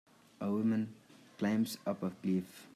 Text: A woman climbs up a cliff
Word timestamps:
A 0.39 0.49
woman 0.49 0.95
climbs 1.37 1.77
up 1.85 2.01
a 2.01 2.09
cliff 2.09 2.65